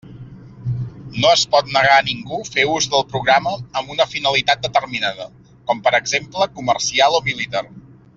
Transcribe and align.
No 1.23 1.29
es 1.33 1.41
pot 1.55 1.67
negar 1.73 1.91
a 1.97 2.05
ningú 2.07 2.39
fer 2.47 2.63
ús 2.77 2.87
del 2.93 3.05
programa 3.11 3.53
amb 3.81 3.93
una 3.97 4.07
finalitat 4.15 4.63
determinada, 4.67 5.29
com 5.69 5.85
per 5.89 5.95
exemple 5.99 6.49
comercial 6.57 7.19
o 7.21 7.25
militar. 7.29 7.63